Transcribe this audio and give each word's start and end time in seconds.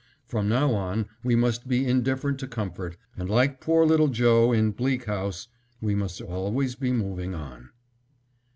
From 0.25 0.49
now 0.49 0.71
on 0.73 1.05
we 1.23 1.35
must 1.35 1.67
be 1.67 1.85
indifferent 1.85 2.39
to 2.39 2.47
comfort, 2.47 2.97
and 3.15 3.29
like 3.29 3.61
poor 3.61 3.85
little 3.85 4.07
Joe, 4.07 4.51
in 4.51 4.71
"Bleak 4.71 5.05
House" 5.05 5.47
we 5.79 5.93
must 5.93 6.19
always 6.23 6.73
be 6.73 6.91
moving 6.91 7.35
on. 7.35 7.69